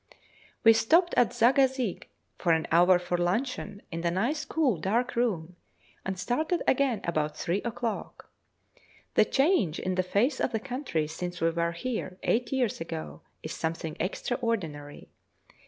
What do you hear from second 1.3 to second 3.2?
Zag à zig for an hour for